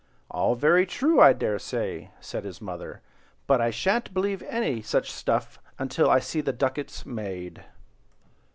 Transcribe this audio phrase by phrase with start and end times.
[0.31, 3.01] '""All very true, I dare say," said his mother;
[3.45, 7.63] "but I shan't believe any such stuff until I see the ducats made."